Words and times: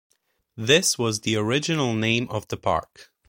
This 0.57 0.97
was 0.97 1.19
the 1.21 1.35
original 1.35 1.93
name 1.93 2.27
of 2.31 2.47
the 2.47 2.57
park. 2.57 3.11